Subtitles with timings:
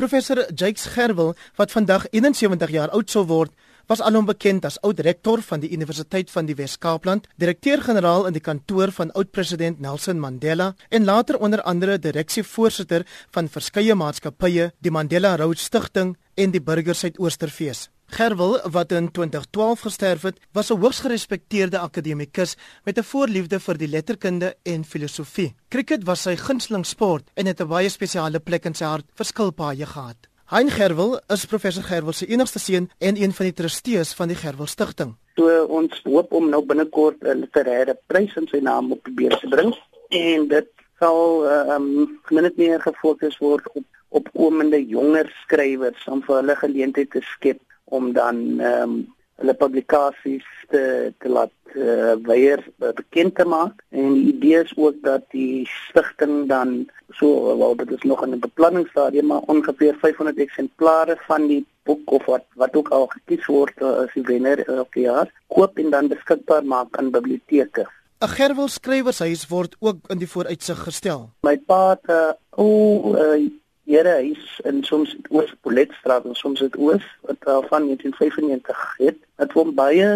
[0.00, 3.52] Professor Jakes Gerwel, wat vandag 71 jaar oud sou word,
[3.84, 8.94] was alom bekend as oud-rektor van die Universiteit van die Wes-Kaapland, direkteur-generaal in die kantoor
[8.96, 13.04] van oud-president Nelson Mandela en later onder andere direksievoorsitter
[13.36, 17.90] van verskeie maatskappye, die Mandela Rhodes Stichting en die Burger Suidoosterfees.
[18.10, 23.78] Gerwel wat in 2012 gesterf het, was 'n hoogs gerespekteerde akademikus met 'n voorliefde vir
[23.78, 25.54] die letterkunde en filosofie.
[25.68, 29.26] Cricket was sy gunsteling sport en het 'n baie spesiale plek in sy hart vir
[29.26, 30.16] skilpaaie gehad.
[30.44, 34.36] Hein Gerwel is professor Gerwel se enigste seun en een van die trustees van die
[34.36, 35.16] Gerwel Stichting.
[35.36, 39.40] So ons hoop om nou binnekort 'n literêre prys in sy naam op die beurs
[39.40, 39.74] te bring
[40.08, 46.36] en dit sal ehm um, net meer gefokus word op opkomende jonger skrywers om vir
[46.36, 49.00] hulle geleentheid te skep om dan ehm um,
[49.40, 54.72] hulle publikasies te te laat uh, weier uh, bekend te maak en die idee is
[54.76, 56.74] ook dat die stigting dan
[57.16, 62.10] so wel dit is nog in 'n beplanningsstadium maar ongeveer 500 eksemplare van die boek
[62.10, 65.90] of wat wat ook al gekies word uh, as die wenner elke jaar koop en
[65.90, 67.86] dan beskikbaar maak aan biblioteke.
[68.20, 71.30] 'n Gerwel skrywershuis word ook in die vooruitsig gestel.
[71.42, 72.66] My pa het 'n uh, o
[73.14, 73.50] uh,
[73.90, 79.16] Here huis in soms Oos Poletstraat en soms dit Oos wat al van 1995 het.
[79.42, 80.10] Dit word baie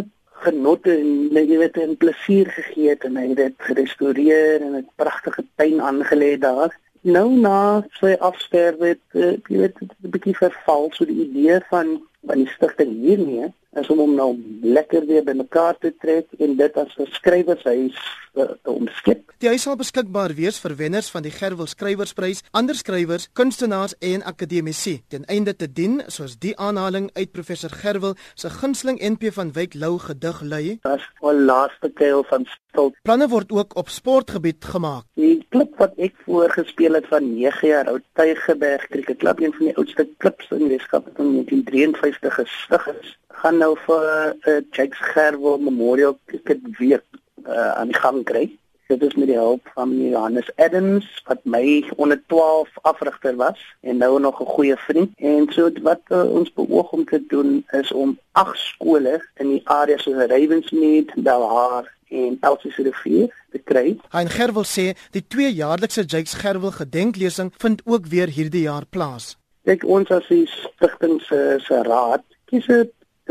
[0.45, 4.87] genot en jy weet 'n plesier gegee het en hy het dit gerestoreer en 'n
[4.95, 6.71] pragtige tuin aangelê daar.
[7.05, 12.01] Nou na sy afsterwe het uh, jy weet 'n bietjie verval so die idee van
[12.25, 14.31] van die stigting hiermee is om hom nou
[14.63, 17.99] lekker weer bymekaar te trek en dit as 'n skrywershuis
[18.35, 19.33] te, te omskep.
[19.39, 24.23] Die huis sal beskikbaar wees vir wenners van die Gerwel Skrywersprys, ander skrywers, kunstenaars en
[24.23, 29.53] akademici ten einde te dien soos die aanhaling uit professor Gerwel se gunsteling NP van
[29.53, 30.79] Wyk Lou gedig lui.
[30.83, 32.93] Das al laaste keil van stil.
[33.03, 35.05] Planne word ook op sportgebied gemaak.
[35.15, 39.67] Die klub wat ek voorgespeel het van 9 jaar oud Tygerberg Cricket Club, een van
[39.67, 43.13] die oudste klubs in Weskaap wat in 1953 gestig is
[43.45, 47.07] gaan nou vir 'n uh, Jakes Gerwel Memorial Cricket Week
[47.47, 48.45] uh, aan die gang kry.
[48.87, 53.97] Dit is met die hulp van Johannes Adams wat my onder 12 afrigter was en
[53.97, 55.11] nou nog 'n goeie vriend.
[55.17, 59.63] En so wat uh, ons beoog om te doen is om ag skole in die
[59.65, 63.95] area soos Ravensmead, Belhar en Elsie rivier te kry.
[64.15, 64.87] Hein Gerwel sê
[65.17, 69.35] die twee jaarlikse Jakes Gerwel gedenklesing vind ook weer hierdie jaar plaas.
[69.65, 72.91] Kyk ons as die stigting se se raad kies 'n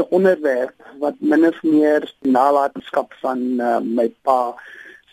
[0.10, 4.56] onderwerp wat min of meer nalatenskap van uh, my pa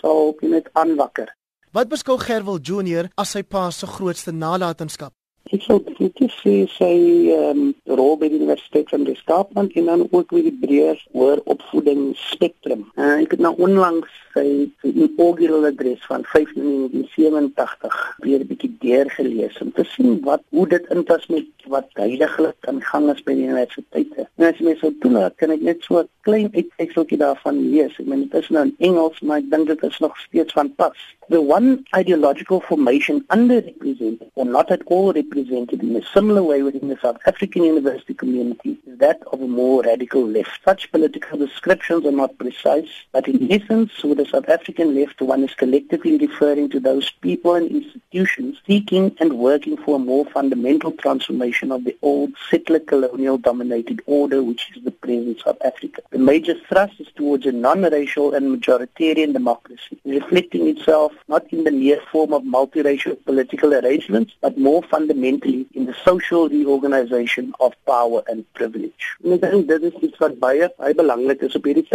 [0.01, 1.29] sal net aanwakker.
[1.73, 5.13] Wat beskou Gerwel Junior as sy pa se grootste nalatenskap?
[5.51, 6.95] Ek sou definitief sê sy
[7.35, 11.43] ehm um, rol by die Universiteit van Weskaapland en dan ook met die breër oor
[11.55, 12.85] opvoeding spektrum.
[12.95, 14.45] Uh, ek het nou onlangs sy
[14.87, 21.27] inaugural adres van 1587 weer 'n bietjie deurgelees om te sien wat hoe dit inpas
[21.35, 24.20] met wat heidaglik aan gang is by die universiteite.
[24.41, 27.97] En as jy my sou toelaat, kan ek net so 'n klein uitekseltjie daarvan lees.
[28.01, 30.71] Ek meen dit is nou in Engels, maar ek dink dit is nog steeds van
[30.81, 30.97] pas.
[31.29, 36.89] The one ideological formation underrepresented or not at all represented in a similar way within
[36.89, 40.59] the South African university community is that of a more radical left.
[40.65, 45.45] Such political descriptions are not precise, but in essence, with the South African left, one
[45.45, 50.93] is collectively referring to those people and institutions seeking and working for a more fundamental
[50.93, 56.03] transformation of the old settler colonial dominated order which is the present South Africa.
[56.11, 61.71] The major thrust is towards a non-racial and majoritarian democracy, reflecting itself not in the
[61.71, 68.23] mere form of multiracial political arrangements, but more fundamentally in the social reorganization of power
[68.29, 69.05] and privilege.
[69.25, 71.89] En ek dink dit is iets wat baie baie belangrik is op hierdie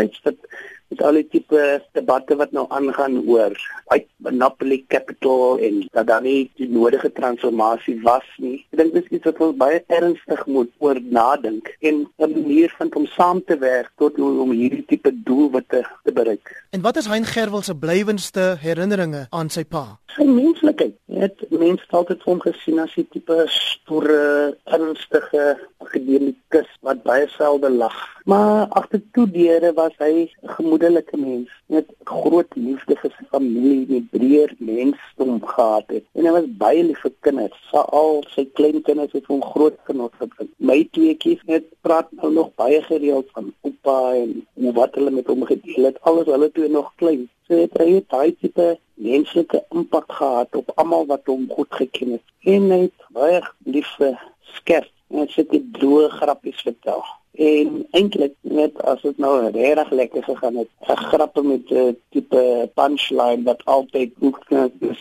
[0.96, 1.62] met al die tipe
[1.98, 3.54] debatte wat nou aangaan oor
[3.90, 8.64] white monopoly capital en dat daar nie die nodige transformasie was nie.
[8.72, 12.96] Ek dink dis iets wat ons baie ernstig moet oor nadink en 'n manier vind
[12.96, 16.64] om saam te werk tot om hierdie tipe doelwitte te bereik.
[16.72, 20.00] En wat is Hein Gerwel se blywendste herinneringe aan sy pa?
[20.16, 20.96] Sy menslikheid.
[21.06, 25.60] Net mense het altyd hom gesien as 'n tipe stoere, ernstige
[25.96, 27.96] akademikus wat baie selde lag.
[28.26, 33.98] Maar agter toe deure was hy 'n gemoedelike mens met groot liefde vir sy familie
[33.98, 36.04] en breër mensdom gehad het.
[36.14, 40.50] En hy was baie lief vir kinders, veral sy kleinkinders het hom groot genot gebring.
[40.58, 45.28] My twee kies net praat nou nog baie gereeld van oupa en wat hulle met
[45.28, 47.30] hom gedeel het, alles hulle toe nog klein.
[47.48, 52.26] So het hy daai tipe menslike impak gehad op almal wat hom goed geken het.
[52.42, 57.04] En hy het baie lief vir skerp en het droë grappies vertel.
[57.36, 61.94] En eintlik net as dit nou regtig lekker gegaan het, 'n grappe met 'n uh,
[62.10, 64.46] tipe punchline wat altyd ook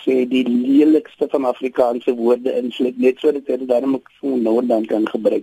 [0.04, 4.84] sê die lelikste van Afrikaanse woorde insluit, net sodat dit daarom ook nou en dan
[4.86, 5.42] kan gebruik.